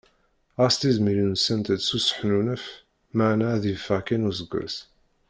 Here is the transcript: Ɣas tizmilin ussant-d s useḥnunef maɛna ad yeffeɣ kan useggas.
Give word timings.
Ɣas 0.59 0.75
tizmilin 0.75 1.33
ussant-d 1.35 1.79
s 1.87 1.89
useḥnunef 1.97 2.63
maɛna 3.15 3.45
ad 3.55 3.63
yeffeɣ 3.67 4.01
kan 4.07 4.27
useggas. 4.29 4.75